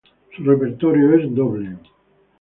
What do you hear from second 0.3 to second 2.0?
Su repertorio es doble.